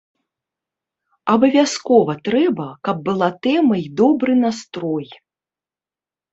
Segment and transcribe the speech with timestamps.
[1.33, 5.07] Абавязкова трэба, каб была тэма і добры настрой.